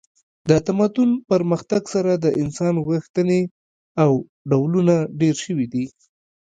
د 0.49 0.51
تمدن 0.67 1.09
پرمختګ 1.31 1.81
سره 1.93 2.11
د 2.15 2.25
انسان 2.41 2.75
غوښتنې 2.87 3.41
او 4.03 4.11
ډولونه 4.49 4.95
ډیر 5.21 5.35
شوي 5.43 5.67
دي 5.73 5.85